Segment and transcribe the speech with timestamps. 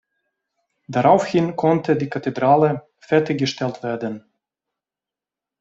[0.87, 4.25] Daraufhin konnte die Kathedrale fertiggestellt werden.